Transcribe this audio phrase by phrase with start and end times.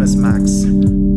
[0.00, 0.64] name is Max.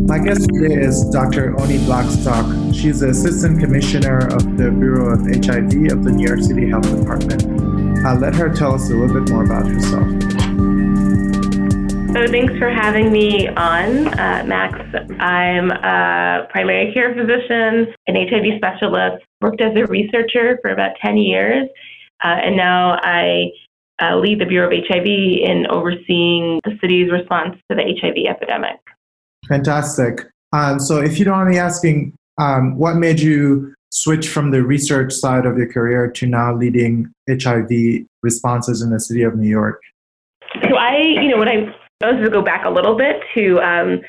[0.06, 1.58] My guest today is Dr.
[1.58, 2.44] Oni Blackstock.
[2.74, 6.84] She's the Assistant Commissioner of the Bureau of HIV of the New York City Health
[6.94, 8.04] Department.
[8.04, 10.06] I'll let her tell us a little bit more about herself.
[12.12, 14.78] So, thanks for having me on, uh, Max.
[15.18, 21.16] I'm a primary care physician, an HIV specialist, worked as a researcher for about 10
[21.16, 21.66] years,
[22.22, 23.50] uh, and now I
[24.00, 28.83] uh, lead the Bureau of HIV in overseeing the city's response to the HIV epidemic.
[29.48, 30.26] Fantastic.
[30.52, 34.62] Um, so, if you don't mind me asking, um, what made you switch from the
[34.62, 39.48] research side of your career to now leading HIV responses in the city of New
[39.48, 39.80] York?
[40.62, 43.60] So, I, you know, when I I was to go back a little bit to
[43.60, 44.00] um,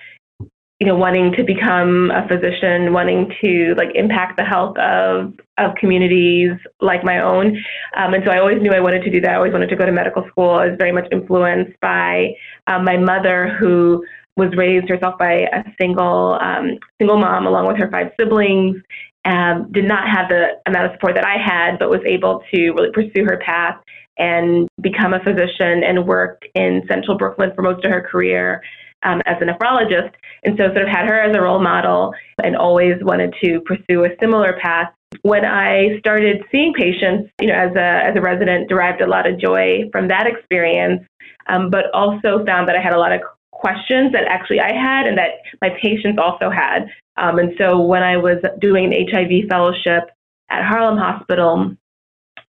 [0.79, 5.73] you know wanting to become a physician wanting to like impact the health of of
[5.76, 7.55] communities like my own
[7.95, 9.76] um, and so i always knew i wanted to do that i always wanted to
[9.76, 12.27] go to medical school i was very much influenced by
[12.67, 14.04] um, my mother who
[14.38, 18.78] was raised herself by a single um, single mom along with her five siblings
[19.26, 22.72] um, did not have the amount of support that i had but was able to
[22.72, 23.78] really pursue her path
[24.18, 28.62] and become a physician and worked in central brooklyn for most of her career
[29.06, 30.12] um, as a nephrologist.
[30.44, 32.13] And so sort of had her as a role model
[32.44, 34.91] and always wanted to pursue a similar path.
[35.22, 39.28] When I started seeing patients, you know, as a, as a resident, derived a lot
[39.28, 41.04] of joy from that experience,
[41.48, 43.22] um, but also found that I had a lot of
[43.55, 46.87] questions that actually I had and that my patients also had.
[47.17, 50.11] Um, and so when I was doing an HIV fellowship
[50.49, 51.76] at Harlem Hospital,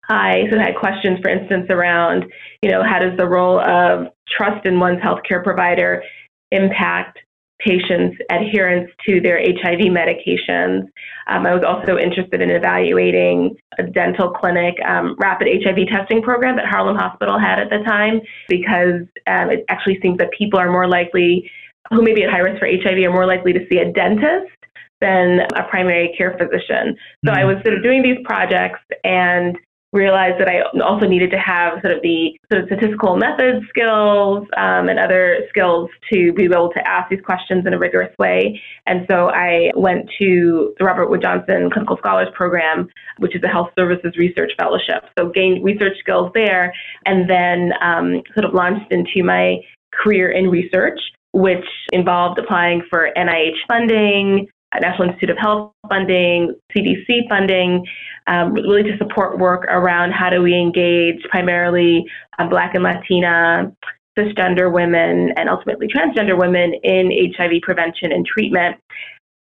[0.09, 2.25] I sort of had questions, for instance, around,
[2.61, 6.03] you know, how does the role of trust in one's healthcare provider
[6.51, 7.19] impact
[7.65, 10.83] patients' adherence to their HIV medications.
[11.27, 16.55] Um, I was also interested in evaluating a dental clinic um, rapid HIV testing program
[16.57, 20.71] that Harlem Hospital had at the time because um, it actually seems that people are
[20.71, 21.49] more likely,
[21.89, 24.51] who may be at high risk for HIV, are more likely to see a dentist
[25.01, 26.95] than a primary care physician.
[27.25, 27.39] So mm-hmm.
[27.39, 29.57] I was sort of doing these projects and
[29.95, 34.45] realized that I also needed to have sort of the sort of statistical method skills
[34.57, 38.61] um, and other skills to be able to ask these questions in a rigorous way.
[38.85, 42.89] And so I went to the Robert Wood Johnson Clinical Scholars Program,
[43.19, 45.05] which is a health services research fellowship.
[45.17, 46.73] So gained research skills there,
[47.05, 49.57] and then um, sort of launched into my
[49.93, 50.99] career in research,
[51.33, 54.47] which involved applying for NIH funding,
[54.81, 57.85] National Institute of Health funding, CDC funding,
[58.27, 62.05] um, really to support work around how do we engage primarily
[62.39, 63.71] uh, Black and Latina,
[64.17, 68.77] cisgender women, and ultimately transgender women in HIV prevention and treatment.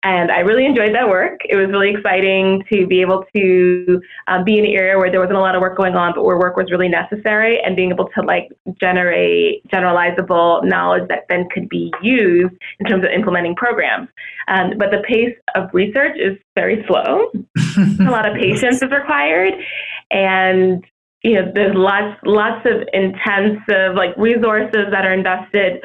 [0.05, 1.41] And I really enjoyed that work.
[1.49, 5.19] It was really exciting to be able to um, be in an area where there
[5.19, 7.91] wasn't a lot of work going on, but where work was really necessary and being
[7.91, 13.57] able to like generate generalizable knowledge that then could be used in terms of implementing
[13.57, 14.09] programs.
[14.47, 17.31] Um, but the pace of research is very slow.
[18.07, 19.55] a lot of patience is required.
[20.11, 20.85] And
[21.23, 25.83] you know, there's lots lots of intensive like resources that are invested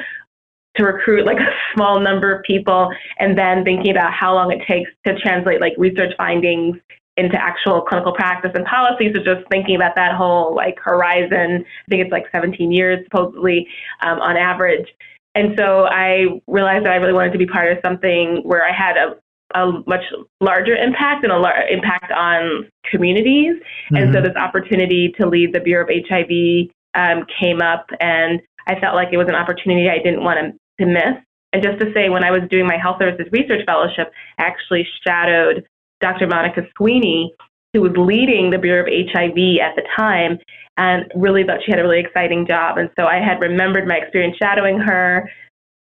[0.76, 4.62] to recruit like a small number of people and then thinking about how long it
[4.68, 6.78] takes to translate like research findings
[7.18, 9.12] into actual clinical practice and policy.
[9.14, 13.68] So just thinking about that whole like horizon, I think it's like 17 years supposedly
[14.02, 14.88] um, on average.
[15.36, 18.72] And so I realized that I really wanted to be part of something where I
[18.72, 19.16] had a,
[19.60, 20.04] a much
[20.40, 23.56] larger impact and a large impact on communities.
[23.56, 23.96] Mm-hmm.
[23.96, 24.28] And so mm-hmm.
[24.28, 29.10] this opportunity to lead the Bureau of HIV um, came up, and I felt like
[29.12, 31.18] it was an opportunity I didn't want to to miss.
[31.52, 34.88] And just to say, when I was doing my health services research fellowship, I actually
[35.06, 35.68] shadowed
[36.00, 36.28] Dr.
[36.28, 37.34] Monica Sweeney,
[37.74, 40.38] who was leading the Bureau of HIV at the time,
[40.78, 42.78] and really thought she had a really exciting job.
[42.78, 45.30] And so I had remembered my experience shadowing her.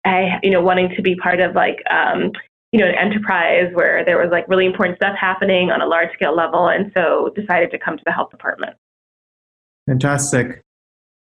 [0.06, 2.32] I, you know, wanting to be part of like, um,
[2.72, 6.12] you know, an enterprise where there was like really important stuff happening on a large
[6.14, 8.76] scale level, and so decided to come to the health department.
[9.88, 10.62] Fantastic.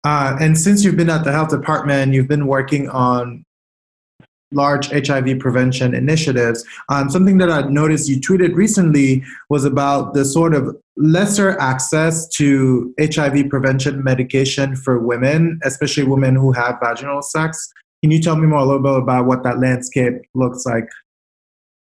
[0.03, 3.43] Uh, and since you've been at the health department, you've been working on
[4.51, 6.65] large HIV prevention initiatives.
[6.89, 12.27] Um, something that I noticed you tweeted recently was about the sort of lesser access
[12.29, 17.71] to HIV prevention medication for women, especially women who have vaginal sex.
[18.01, 20.87] Can you tell me more a little bit about what that landscape looks like?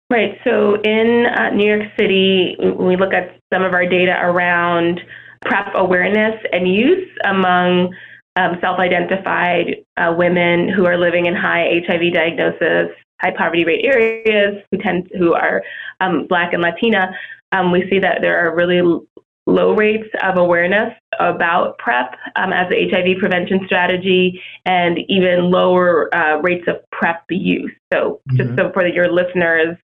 [0.09, 0.39] Right.
[0.43, 5.01] So in uh, New York City, we look at some of our data around
[5.41, 7.93] PrEP awareness and use among
[8.35, 12.89] um, self-identified uh, women who are living in high HIV diagnosis,
[13.21, 15.63] high poverty rate areas, who tend who are
[15.99, 17.13] um, Black and Latina,
[17.51, 18.81] um, we see that there are really
[19.47, 26.13] low rates of awareness about PrEP um, as the HIV prevention strategy and even lower
[26.15, 27.71] uh, rates of PrEP use.
[27.91, 28.37] So, mm-hmm.
[28.37, 29.75] just so for your listeners,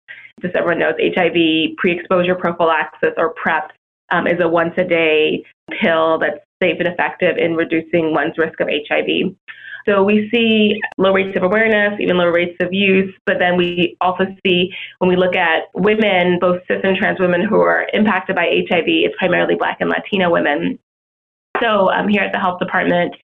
[0.42, 3.72] just everyone knows, HIV pre exposure prophylaxis or PrEP
[4.12, 5.44] um, is a once a day
[5.82, 9.36] pill that's safe and effective in reducing one's risk of HIV.
[9.88, 13.96] So we see low rates of awareness, even low rates of use, but then we
[14.02, 18.36] also see when we look at women, both cis and trans women who are impacted
[18.36, 20.80] by HIV, it's primarily Black and Latino women.
[21.62, 23.16] So um, here at the health department,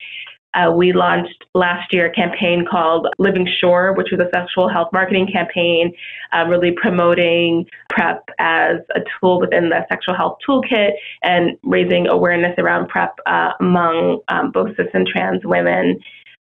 [0.54, 4.90] uh, we launched last year a campaign called Living Sure, which was a sexual health
[4.92, 5.94] marketing campaign,
[6.34, 10.92] uh, really promoting PrEP as a tool within the sexual health toolkit
[11.24, 16.00] and raising awareness around PrEP uh, among um, both cis and trans women.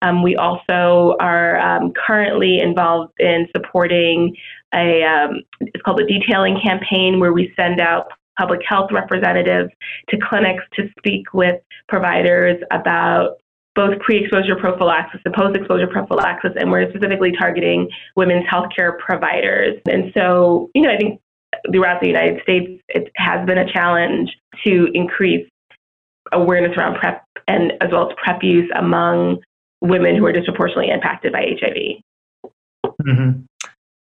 [0.04, 4.36] Um, we also are um, currently involved in supporting
[4.74, 9.72] a um, it's called a detailing campaign where we send out public health representatives
[10.10, 11.56] to clinics to speak with
[11.88, 13.38] providers about
[13.78, 19.80] both pre-exposure prophylaxis and post-exposure prophylaxis, and we're specifically targeting women's healthcare providers.
[19.88, 21.22] And so, you know, I think
[21.72, 24.36] throughout the United States, it has been a challenge
[24.66, 25.48] to increase
[26.32, 29.38] awareness around PrEP and as well as PrEP use among
[29.82, 32.52] women who are disproportionately impacted by HIV.
[33.06, 33.44] Mm-hmm.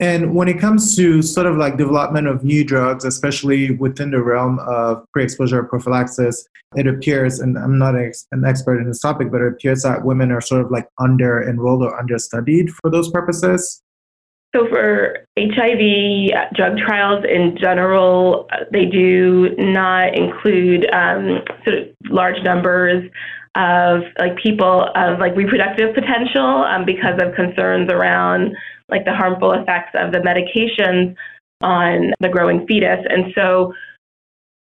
[0.00, 4.22] And when it comes to sort of like development of new drugs, especially within the
[4.22, 6.46] realm of pre-exposure prophylaxis,
[6.76, 10.30] it appears, and I'm not an expert in this topic, but it appears that women
[10.30, 13.82] are sort of like under enrolled or understudied for those purposes.
[14.54, 22.42] So for HIV drug trials in general, they do not include um, sort of large
[22.44, 23.10] numbers
[23.56, 28.54] of like people of like reproductive potential um, because of concerns around
[28.88, 31.14] like the harmful effects of the medications
[31.60, 33.04] on the growing fetus.
[33.08, 33.74] And so,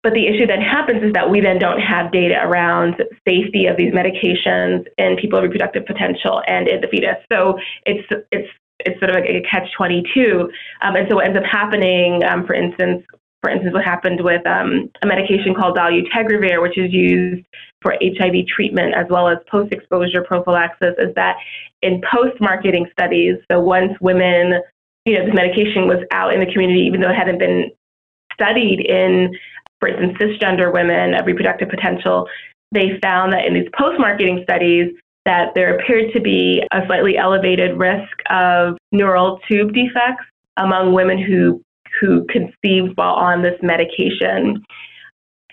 [0.03, 2.97] but the issue that happens is that we then don't have data around
[3.29, 7.17] safety of these medications in people of reproductive potential and in the fetus.
[7.31, 8.49] So it's it's
[8.81, 10.51] it's sort of like a catch 22.
[10.81, 13.05] Um, and so what ends up happening, um, for instance,
[13.43, 17.45] for instance, what happened with um, a medication called dolutegravir, which is used
[17.81, 21.37] for HIV treatment as well as post exposure prophylaxis, is that
[21.81, 24.61] in post marketing studies, so once women,
[25.07, 27.71] you know, this medication was out in the community, even though it hadn't been
[28.35, 29.35] studied in,
[29.81, 32.29] for instance, cisgender women of reproductive potential,
[32.73, 34.93] they found that in these post marketing studies,
[35.25, 40.25] that there appeared to be a slightly elevated risk of neural tube defects
[40.57, 41.63] among women who
[42.01, 44.65] who conceived while on this medication.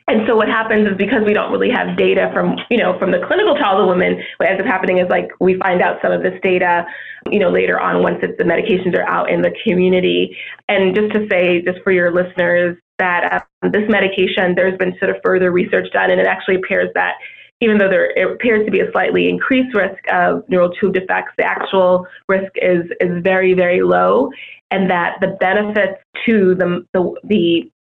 [0.10, 3.12] And so what happens is because we don't really have data from, you know, from
[3.12, 6.14] the clinical trials of women, what ends up happening is like we find out some
[6.14, 6.86] of this data,
[7.30, 10.38] you know, later on once the medications are out in the community.
[10.70, 15.12] And just to say, just for your listeners, that um, this medication, there's been sort
[15.12, 17.16] of further research done, and it actually appears that
[17.60, 21.44] even though there appears to be a slightly increased risk of neural tube defects, the
[21.44, 24.30] actual risk is is very very low,
[24.72, 27.72] and that the benefits to the the, the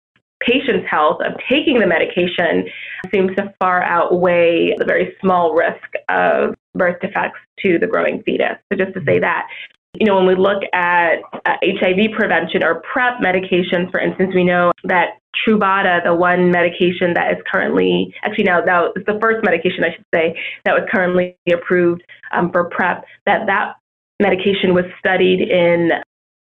[0.41, 2.69] patient's health of taking the medication
[3.13, 8.59] seems to far outweigh the very small risk of birth defects to the growing fetus.
[8.71, 9.23] So just to say mm-hmm.
[9.23, 9.49] that.
[9.99, 11.17] You know, when we look at
[11.47, 17.15] uh, HIV prevention or PrEP medications, for instance, we know that Truvada, the one medication
[17.15, 20.89] that is currently, actually now, now it's the first medication, I should say, that was
[20.93, 23.75] currently approved um, for PrEP, that that
[24.21, 25.91] medication was studied in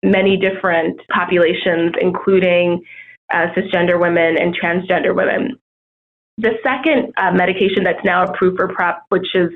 [0.04, 2.84] many different populations, including
[3.34, 5.60] uh, cisgender women and transgender women.
[6.40, 9.50] The second uh, medication that's now approved for PrEP, which is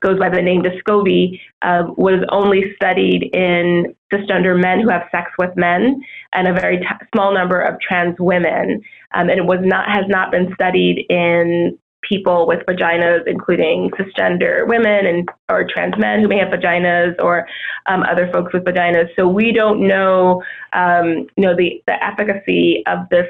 [0.00, 5.30] goes by the name Descovy, uh, was only studied in cisgender men who have sex
[5.38, 8.82] with men and a very t- small number of trans women,
[9.14, 14.66] um, and it was not has not been studied in people with vaginas, including cisgender
[14.66, 17.46] women and or trans men who may have vaginas, or
[17.86, 19.08] um, other folks with vaginas.
[19.14, 23.28] So we don't know, um, you know, the the efficacy of this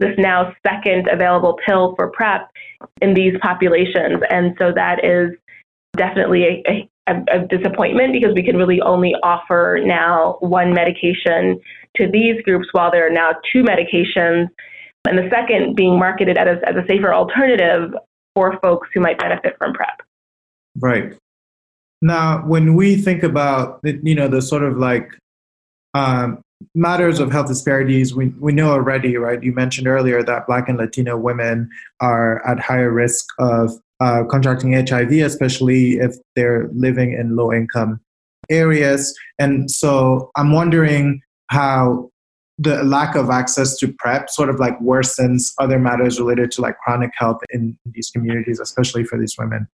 [0.00, 2.48] this now second available pill for PrEP
[3.00, 5.36] in these populations, and so that is
[5.96, 11.60] definitely a, a, a disappointment because we can really only offer now one medication
[11.96, 14.48] to these groups while there are now two medications
[15.08, 17.92] and the second being marketed as, as a safer alternative
[18.34, 20.02] for folks who might benefit from PrEP.
[20.78, 21.14] Right.
[22.02, 25.10] Now, when we think about you know the sort of like
[25.94, 26.40] um,
[26.74, 29.42] matters of health disparities, we we know already, right?
[29.42, 34.72] You mentioned earlier that Black and Latino women are at higher risk of uh, contracting
[34.72, 38.00] HIV, especially if they're living in low income
[38.48, 39.18] areas.
[39.38, 42.10] And so, I'm wondering how
[42.58, 46.76] the lack of access to PrEP sort of like worsens other matters related to like
[46.78, 49.66] chronic health in these communities, especially for these women?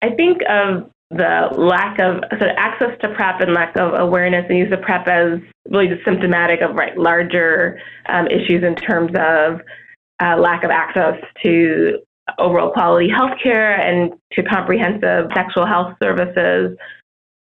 [0.00, 4.44] I think of the lack of sort of access to PrEP and lack of awareness
[4.48, 5.38] and use of PrEP as
[5.70, 9.60] really just symptomatic of right larger um, issues in terms of
[10.20, 11.98] uh, lack of access to
[12.38, 16.76] overall quality health care and to comprehensive sexual health services.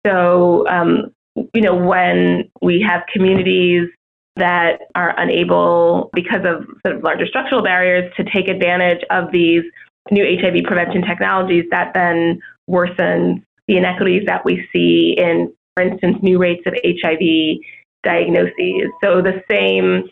[0.08, 3.90] So, um, you know, when we have communities
[4.38, 9.64] that are unable, because of sort of larger structural barriers, to take advantage of these
[10.12, 12.40] new HIV prevention technologies, that then
[12.70, 17.60] worsens the inequities that we see in, for instance, new rates of HIV
[18.04, 18.90] diagnoses.
[19.02, 20.10] So the same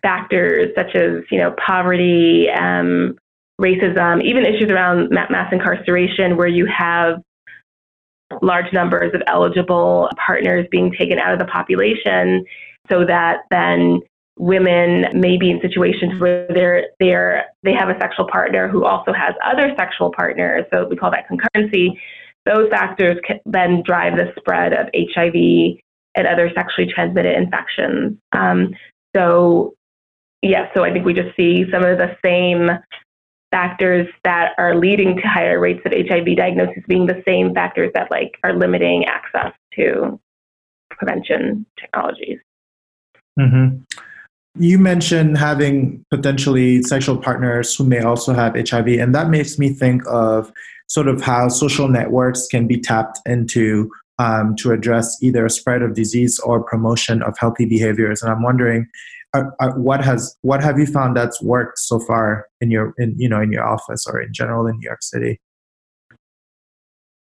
[0.00, 3.18] factors such as, you know, poverty, um,
[3.60, 7.20] racism, even issues around mass incarceration, where you have
[8.42, 12.44] large numbers of eligible partners being taken out of the population
[12.88, 14.00] so that then
[14.38, 19.12] women may be in situations where they're they're they have a sexual partner who also
[19.12, 21.98] has other sexual partners so we call that concurrency
[22.48, 25.34] those factors can then drive the spread of hiv
[26.14, 28.74] and other sexually transmitted infections um,
[29.14, 29.74] so
[30.42, 32.70] yeah so i think we just see some of the same
[33.50, 38.10] factors that are leading to higher rates of HIV diagnosis being the same factors that
[38.10, 40.20] like are limiting access to
[40.90, 42.38] prevention technologies.
[43.38, 43.78] Mm-hmm.
[44.60, 49.68] You mentioned having potentially sexual partners who may also have HIV, and that makes me
[49.70, 50.52] think of
[50.88, 55.94] sort of how social networks can be tapped into um, to address either spread of
[55.94, 58.22] disease or promotion of healthy behaviors.
[58.22, 58.86] And I'm wondering
[59.34, 63.14] uh, uh, what has what have you found that's worked so far in your in
[63.18, 65.38] you know in your office or in general in New York City?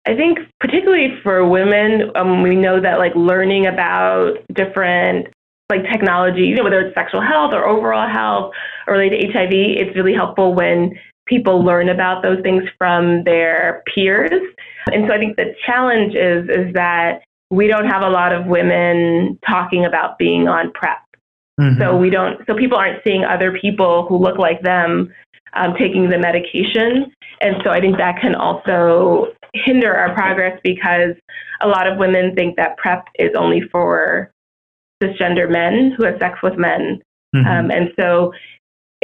[0.06, 5.26] I think particularly for women, um, we know that like learning about different
[5.68, 8.54] like technology, you know, whether it's sexual health or overall health
[8.87, 10.96] or related to HIV, it's really helpful when
[11.26, 14.33] people learn about those things from their peers.
[14.92, 18.47] And so I think the challenge is is that we don't have a lot of
[18.47, 20.99] women talking about being on PrEP
[21.61, 21.80] Mm-hmm.
[21.80, 22.40] So we don't.
[22.47, 25.12] So people aren't seeing other people who look like them
[25.54, 31.14] um, taking the medication, and so I think that can also hinder our progress because
[31.62, 34.30] a lot of women think that PrEP is only for
[35.02, 37.00] cisgender men who have sex with men,
[37.35, 37.47] mm-hmm.
[37.47, 38.33] um, and so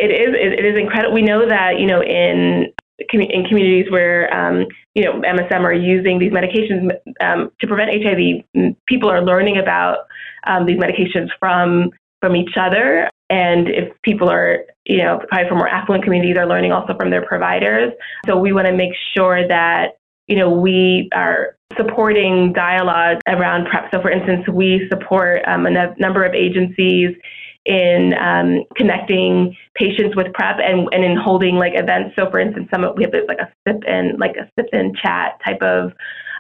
[0.03, 0.35] it is.
[0.35, 1.15] It is incredible.
[1.15, 2.73] We know that you know in
[3.13, 6.91] in communities where um, you know MSM are using these medications
[7.21, 9.99] um, to prevent HIV, people are learning about
[10.47, 11.91] um, these medications from
[12.21, 13.09] from each other.
[13.31, 17.11] And if people are, you know, probably from more affluent communities are learning also from
[17.11, 17.93] their providers.
[18.27, 19.97] So we want to make sure that,
[20.29, 23.91] you know, we are supporting dialogue around PrEP.
[23.91, 27.17] So for instance, we support um, a n- number of agencies
[27.65, 32.15] in um, connecting patients with PrEP and, and in holding like events.
[32.19, 35.39] So for instance, some we have like a sip in like a sip in chat
[35.45, 35.93] type of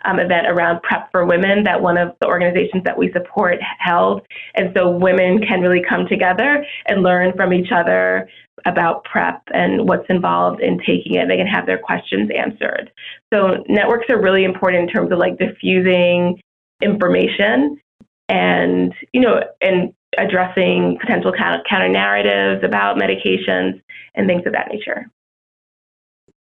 [0.05, 4.23] um, event around PrEP for women that one of the organizations that we support held.
[4.55, 8.29] And so women can really come together and learn from each other
[8.67, 11.29] about PrEP and what's involved in taking it.
[11.29, 12.91] They can have their questions answered.
[13.33, 16.41] So networks are really important in terms of like diffusing
[16.83, 17.81] information
[18.29, 23.81] and, you know, and addressing potential counter narratives about medications
[24.15, 25.11] and things of that nature.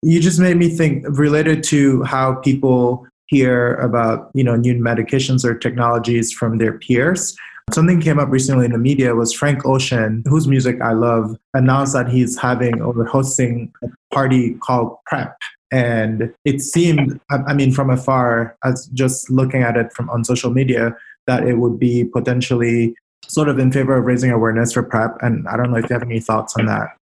[0.01, 5.46] You just made me think related to how people hear about you know new medications
[5.46, 7.36] or technologies from their peers.
[7.72, 11.94] Something came up recently in the media was Frank Ocean, whose music I love, announced
[11.94, 15.38] that he's having or hosting a party called PrEP.
[15.72, 20.51] And it seemed, I mean, from afar, as just looking at it from on social
[20.51, 20.94] media,
[21.28, 22.94] that it would be potentially
[23.32, 25.18] sort of in favor of raising awareness for PrEP.
[25.22, 26.98] And I don't know if you have any thoughts on that.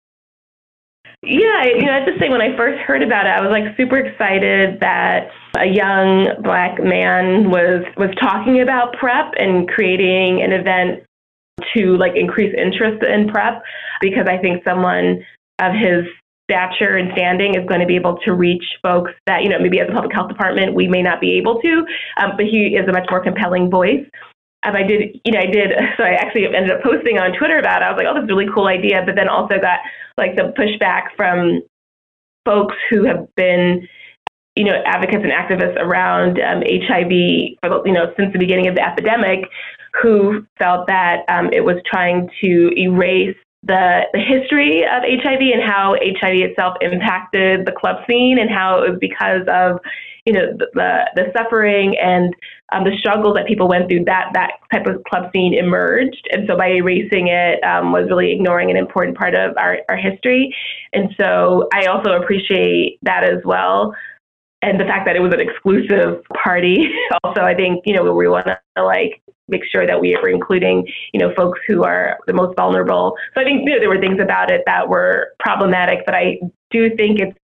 [1.21, 3.75] Yeah, you know, I to say when I first heard about it, I was like
[3.77, 10.51] super excited that a young black man was was talking about PrEP and creating an
[10.51, 11.03] event
[11.75, 13.61] to like increase interest in PrEP
[14.01, 15.23] because I think someone
[15.59, 16.05] of his
[16.49, 19.79] stature and standing is going to be able to reach folks that you know maybe
[19.79, 21.85] as a public health department we may not be able to,
[22.21, 24.05] um, but he is a much more compelling voice.
[24.73, 25.71] I did, you know, I did.
[25.97, 27.85] So I actually ended up posting on Twitter about it.
[27.85, 29.79] I was like, oh, this is a really cool idea, but then also got
[30.17, 31.61] like the pushback from
[32.45, 33.87] folks who have been,
[34.55, 38.67] you know, advocates and activists around um, HIV for the, you know since the beginning
[38.67, 39.45] of the epidemic,
[40.01, 45.63] who felt that um, it was trying to erase the, the history of HIV and
[45.63, 49.79] how HIV itself impacted the club scene and how it was because of
[50.25, 52.33] you know, the, the suffering and
[52.73, 56.27] um, the struggles that people went through, that, that type of club scene emerged.
[56.31, 59.97] And so by erasing it um, was really ignoring an important part of our, our
[59.97, 60.55] history.
[60.93, 63.93] And so I also appreciate that as well
[64.65, 66.89] and the fact that it was an exclusive party
[67.23, 70.85] also i think you know we want to like make sure that we are including
[71.13, 73.99] you know folks who are the most vulnerable so i think you know, there were
[73.99, 76.37] things about it that were problematic but i
[76.71, 77.37] do think it's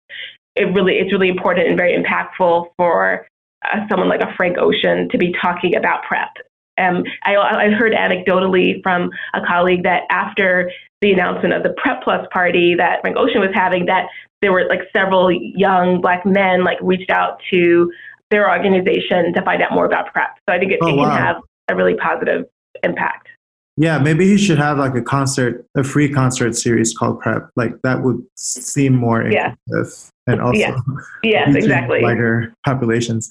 [0.59, 3.27] it really it's really important and very impactful for
[3.65, 6.31] uh, someone like a frank ocean to be talking about prep
[6.79, 12.03] um, I, I heard anecdotally from a colleague that after the announcement of the Prep
[12.03, 14.07] Plus party that Frank Ocean was having, that
[14.41, 17.93] there were like several young black men like reached out to
[18.31, 20.39] their organization to find out more about prep.
[20.49, 21.17] So I think it, oh, it can wow.
[21.17, 21.37] have
[21.69, 22.47] a really positive
[22.83, 23.29] impact.
[23.77, 27.49] Yeah, maybe he should have like a concert, a free concert series called Prep.
[27.55, 29.55] Like that would seem more yeah.
[30.29, 30.77] And also yeah.
[31.23, 33.29] yes, exactly wider populations.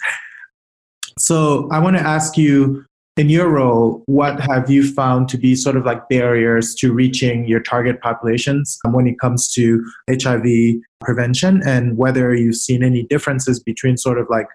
[1.17, 2.85] So I want to ask you
[3.17, 7.47] in your role, what have you found to be sort of like barriers to reaching
[7.47, 13.59] your target populations when it comes to HIV prevention and whether you've seen any differences
[13.59, 14.45] between sort of like,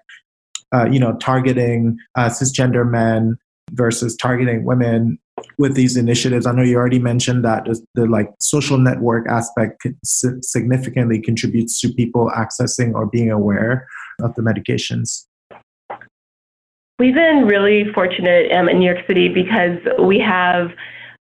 [0.73, 3.37] uh, you know, targeting uh, cisgender men
[3.71, 5.19] versus targeting women
[5.57, 6.45] with these initiatives?
[6.45, 12.31] I know you already mentioned that the like social network aspect significantly contributes to people
[12.35, 13.87] accessing or being aware
[14.21, 15.25] of the medications.
[16.99, 20.69] We've been really fortunate um, in New York City because we have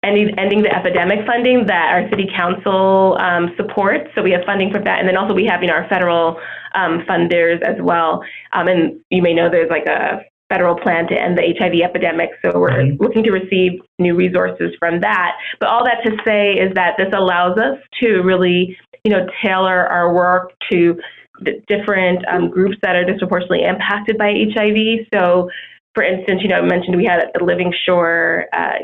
[0.05, 4.09] ending, the epidemic funding that our city council um, supports.
[4.15, 5.00] So we have funding for that.
[5.00, 6.41] And then also we have you know, our federal
[6.75, 8.23] um, funders as well.
[8.53, 12.31] Um, and you may know there's like a federal plan to end the HIV epidemic.
[12.45, 13.02] So we're mm-hmm.
[13.02, 15.37] looking to receive new resources from that.
[15.61, 19.87] But all that to say is that this allows us to really, you know, tailor
[19.87, 20.99] our work to
[21.40, 25.07] the different um, groups that are disproportionately impacted by HIV.
[25.14, 25.50] So,
[25.95, 28.78] for instance, you know, I mentioned we had a Living Sure uh,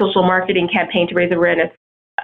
[0.00, 1.70] social marketing campaign to raise awareness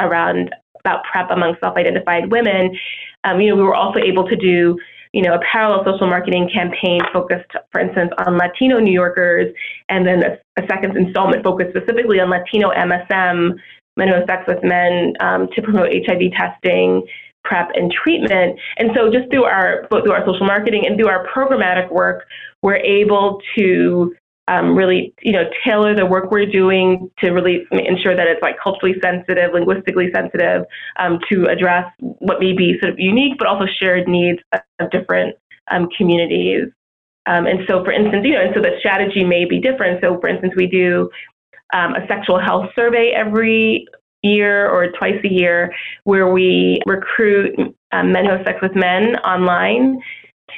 [0.00, 2.78] around about PrEP among self-identified women.
[3.25, 4.78] Um, you know, we were also able to do
[5.16, 9.50] you know, a parallel social marketing campaign focused, for instance, on Latino New Yorkers,
[9.88, 13.57] and then a, a second installment focused specifically on Latino MSM,
[13.96, 17.02] men who have sex with men, um, to promote HIV testing
[17.44, 18.61] prep and treatment.
[18.76, 22.26] And so just through our both through our social marketing and through our programmatic work,
[22.62, 24.14] we're able to
[24.48, 28.56] um, really, you know, tailor the work we're doing to really ensure that it's like
[28.62, 30.62] culturally sensitive, linguistically sensitive,
[30.98, 35.37] um, to address what may be sort of unique, but also shared needs of different
[35.70, 36.66] um, communities.
[37.26, 40.00] Um, and so, for instance, you know, and so the strategy may be different.
[40.00, 41.11] So, for instance, we do
[41.74, 43.87] um, a sexual health survey every
[44.22, 47.56] year or twice a year where we recruit
[47.92, 50.00] um, men who have sex with men online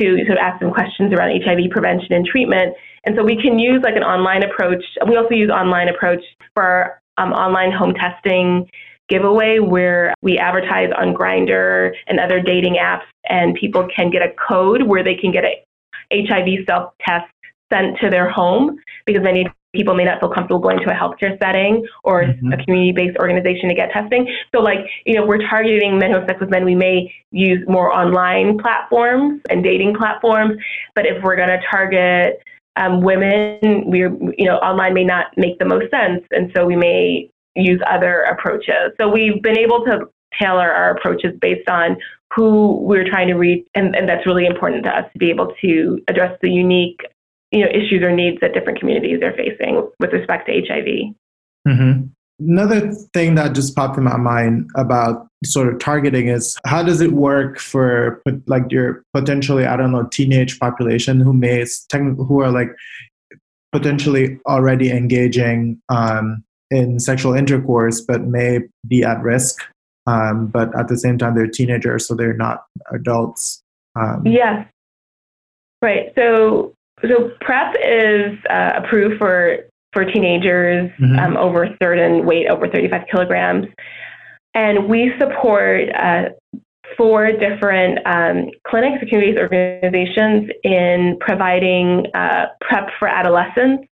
[0.01, 2.74] to sort of ask them questions around HIV prevention and treatment.
[3.05, 4.85] And so we can use like an online approach.
[5.09, 6.22] We also use online approach
[6.55, 8.68] for um, online home testing
[9.09, 14.33] giveaway where we advertise on Grindr and other dating apps, and people can get a
[14.48, 15.64] code where they can get a
[16.12, 17.27] HIV self test
[17.72, 19.46] sent to their home because many
[19.79, 22.53] people may not feel comfortable going to a healthcare setting or mm-hmm.
[22.53, 24.27] a community-based organization to get testing.
[24.53, 27.14] So like, you know, if we're targeting men who have sex with men, we may
[27.31, 30.55] use more online platforms and dating platforms.
[30.97, 32.43] But if we're going to target
[32.75, 36.25] um, women, we're, you know, online may not make the most sense.
[36.33, 38.93] And so we may use other approaches.
[39.01, 40.11] So we've been able to
[40.41, 41.97] tailor our approaches based on
[42.35, 43.67] who we're trying to reach.
[43.75, 47.01] And, and that's really important to us to be able to address the unique
[47.51, 51.15] you know issues or needs that different communities are facing with respect to HIV.
[51.67, 52.07] Mm-hmm.
[52.41, 57.01] Another thing that just popped in my mind about sort of targeting is how does
[57.01, 62.51] it work for like your potentially I don't know teenage population who may who are
[62.51, 62.71] like
[63.73, 69.63] potentially already engaging um, in sexual intercourse but may be at risk
[70.07, 73.63] um, but at the same time they're teenagers so they're not adults
[73.95, 74.67] um, yes
[75.83, 79.59] right so so PrEP is uh, approved for
[79.93, 81.19] for teenagers mm-hmm.
[81.19, 83.67] um, over a certain weight, over 35 kilograms,
[84.55, 86.25] and we support uh,
[86.97, 93.85] four different um, clinics, communities, organizations in providing uh, PrEP for adolescents.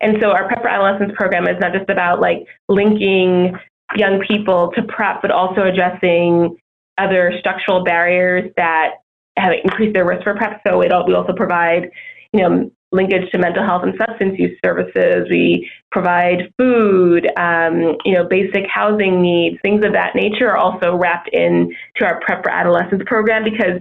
[0.00, 3.56] And so our PrEP for Adolescents program is not just about like linking
[3.94, 6.56] young people to PrEP, but also addressing
[6.98, 8.94] other structural barriers that
[9.36, 10.60] have increased their risk for PrEP.
[10.66, 11.90] So it, we also provide
[12.36, 15.26] you know, linkage to mental health and substance use services.
[15.30, 20.96] We provide food, um, you know, basic housing needs, things of that nature are also
[20.96, 23.80] wrapped into our Prep for Adolescents program because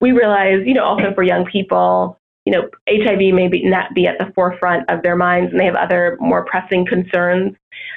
[0.00, 4.06] we realize, you know, also for young people, you know, HIV may be not be
[4.06, 7.54] at the forefront of their minds, and they have other more pressing concerns.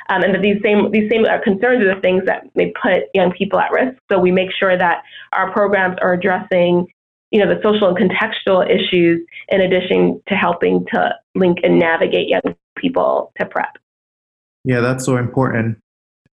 [0.10, 3.04] Um, and that these same these same uh, concerns are the things that may put
[3.14, 3.98] young people at risk.
[4.12, 6.88] So we make sure that our programs are addressing,
[7.34, 9.20] you know, the social and contextual issues
[9.50, 13.78] in addition to helping to link and navigate young people to PrEP.
[14.64, 15.80] Yeah, that's so important.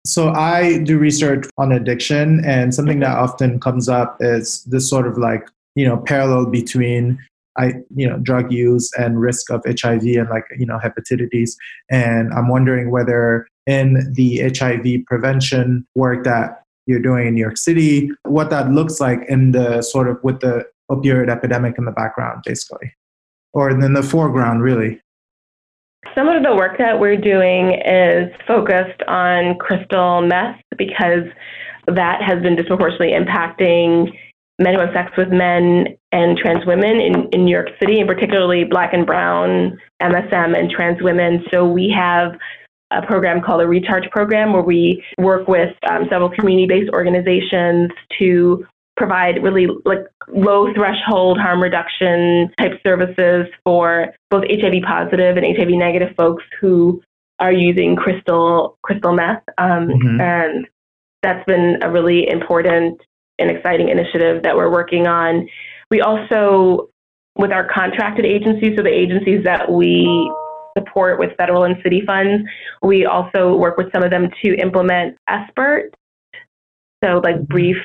[0.06, 5.06] So I do research on addiction, and something that often comes up is this sort
[5.06, 7.20] of like you know parallel between
[7.60, 11.52] I you know drug use and risk of HIV and like you know hepatitis.
[11.92, 17.58] And I'm wondering whether in the HIV prevention work that you're doing in New York
[17.58, 21.92] City, what that looks like in the sort of with the opioid epidemic in the
[21.92, 22.94] background, basically,
[23.54, 25.02] or in the foreground, really.
[26.16, 31.26] Some of the work that we're doing is focused on crystal meth because
[31.88, 34.12] that has been disproportionately impacting
[34.60, 38.08] men who have sex with men and trans women in, in New York City, and
[38.08, 41.44] particularly black and brown MSM and trans women.
[41.54, 42.34] So we have
[42.92, 48.66] a program called the Recharge Program where we work with um, several community-based organizations to
[48.98, 55.70] provide really like low threshold harm reduction type services for both HIV positive and HIV
[55.70, 57.02] negative folks who
[57.40, 60.20] are using crystal crystal meth, um, mm-hmm.
[60.20, 60.68] and
[61.22, 63.00] that's been a really important
[63.40, 65.48] and exciting initiative that we're working on.
[65.92, 66.90] We also,
[67.38, 70.32] with our contracted agencies, so the agencies that we
[70.76, 72.44] support with federal and city funds,
[72.82, 75.90] we also work with some of them to implement SBIRT,
[77.04, 77.78] so like brief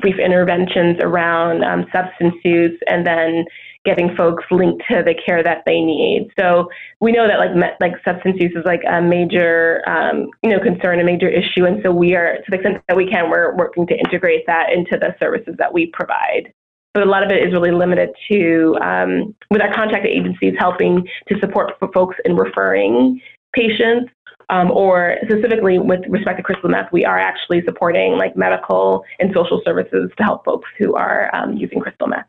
[0.00, 3.44] brief interventions around um, substance use and then
[3.84, 6.28] getting folks linked to the care that they need.
[6.38, 6.68] So
[7.00, 11.00] we know that like like substance use is like a major um, you know concern,
[11.00, 13.86] a major issue, and so we are to the extent that we can, we're working
[13.86, 16.52] to integrate that into the services that we provide.
[16.92, 21.06] But a lot of it is really limited to um, with our contracted agencies helping
[21.28, 23.20] to support folks in referring
[23.54, 24.10] patients
[24.48, 29.32] um, or specifically with respect to crystal meth, we are actually supporting like medical and
[29.34, 32.26] social services to help folks who are um, using crystal meth.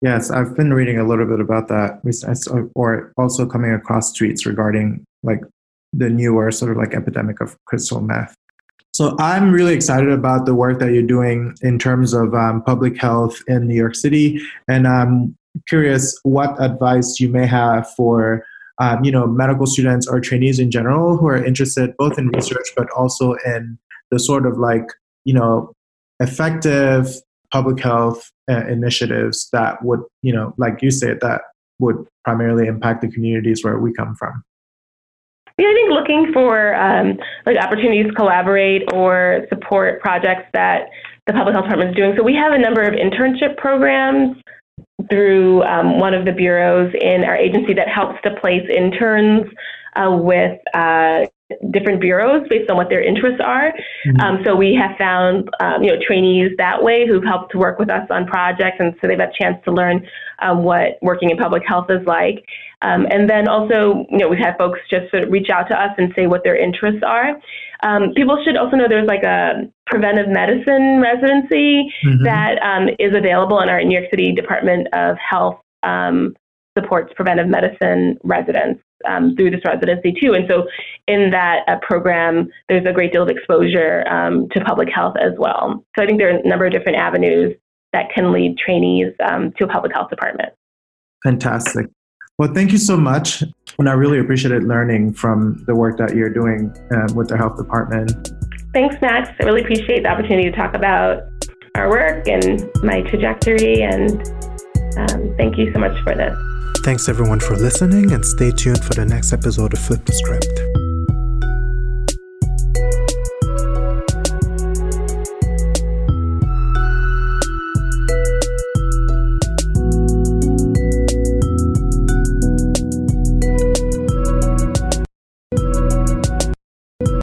[0.00, 2.00] Yes, I've been reading a little bit about that,
[2.74, 5.40] or also coming across tweets regarding like
[5.92, 8.34] the newer sort of like epidemic of crystal meth.
[8.94, 12.96] So I'm really excited about the work that you're doing in terms of um, public
[12.96, 15.36] health in New York City, and I'm
[15.68, 18.44] curious what advice you may have for
[18.78, 22.68] um, you know, medical students or trainees in general who are interested both in research
[22.76, 23.78] but also in
[24.10, 24.86] the sort of like,
[25.24, 25.72] you know,
[26.20, 27.08] effective
[27.52, 31.42] public health uh, initiatives that would, you know, like you said, that
[31.78, 34.42] would primarily impact the communities where we come from.
[35.58, 40.88] Yeah, I think looking for um, like opportunities to collaborate or support projects that
[41.26, 42.14] the public health department is doing.
[42.16, 44.36] So we have a number of internship programs
[45.10, 49.46] through um, one of the bureaus in our agency that helps to place interns
[49.96, 51.24] uh, with uh,
[51.70, 53.72] different bureaus based on what their interests are.
[54.06, 54.20] Mm-hmm.
[54.20, 57.78] Um, so we have found um, you know trainees that way who've helped to work
[57.78, 60.06] with us on projects, and so they've had a chance to learn
[60.40, 62.44] um, what working in public health is like.
[62.82, 65.74] Um, and then also, you know, we've had folks just sort of reach out to
[65.74, 67.40] us and say what their interests are.
[67.82, 72.24] Um, people should also know there's like a preventive medicine residency mm-hmm.
[72.24, 76.36] that um, is available in our New York City Department of Health um,
[76.78, 80.34] supports preventive medicine residents um, through this residency too.
[80.34, 80.66] And so,
[81.06, 85.32] in that uh, program, there's a great deal of exposure um, to public health as
[85.38, 85.84] well.
[85.96, 87.56] So I think there are a number of different avenues
[87.92, 90.50] that can lead trainees um, to a public health department.
[91.24, 91.86] Fantastic.
[92.38, 93.42] Well, thank you so much.
[93.78, 97.56] And I really appreciated learning from the work that you're doing um, with the health
[97.56, 98.30] department.
[98.72, 99.30] Thanks, Max.
[99.40, 101.22] I really appreciate the opportunity to talk about
[101.74, 103.82] our work and my trajectory.
[103.82, 104.20] And
[104.98, 106.36] um, thank you so much for this.
[106.84, 110.67] Thanks everyone for listening and stay tuned for the next episode of Flip the Script.